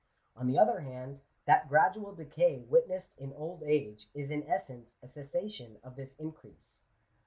[0.35, 5.05] On the other hand, that gradual decay witnessed in old age, is in essence a
[5.07, 6.81] cessation of this increase.